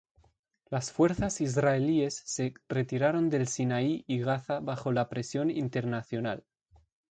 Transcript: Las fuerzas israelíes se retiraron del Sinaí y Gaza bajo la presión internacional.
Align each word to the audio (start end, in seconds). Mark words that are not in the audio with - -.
Las 0.71 0.91
fuerzas 0.91 1.41
israelíes 1.41 2.23
se 2.25 2.55
retiraron 2.67 3.29
del 3.29 3.47
Sinaí 3.47 4.03
y 4.07 4.17
Gaza 4.17 4.59
bajo 4.59 4.91
la 4.91 5.07
presión 5.09 5.51
internacional. 5.51 6.43